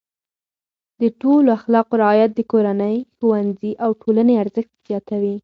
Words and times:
د 0.99 1.01
ښو 1.19 1.33
اخلاقو 1.57 1.95
رعایت 2.03 2.31
د 2.35 2.41
کورنۍ، 2.51 2.95
ښوونځي 3.17 3.71
او 3.83 3.89
ټولنې 4.01 4.33
ارزښت 4.43 4.71
زیاتوي. 4.87 5.35